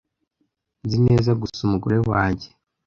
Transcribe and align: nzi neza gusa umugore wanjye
nzi 0.83 0.97
neza 1.07 1.31
gusa 1.41 1.59
umugore 1.67 1.97
wanjye 2.09 2.47